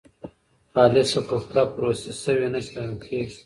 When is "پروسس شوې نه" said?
1.73-2.59